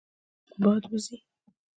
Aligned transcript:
باد 0.61 0.81
وزي. 0.91 1.17